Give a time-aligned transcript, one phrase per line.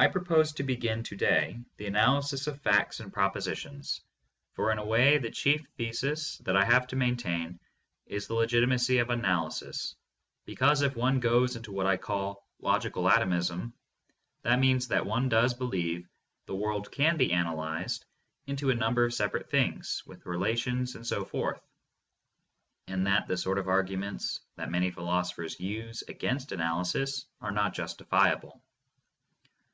[0.00, 4.00] I propose to begin to day the analysis of facts and prop ositions,
[4.52, 7.42] for in a way the chief thesis that I have to main 5IO THE MONIST.
[7.48, 7.60] tain
[8.06, 9.96] is the legitimacy of analysis,
[10.44, 13.72] because if one goes into what I call Logical Atomism
[14.42, 16.08] that means that one does be lieve
[16.46, 18.04] the world can be analyzed
[18.46, 21.60] into a number of separate things with relations and so forth,
[22.86, 28.62] and that the sort of arguments that many philosophers use against analysis are not justifiable.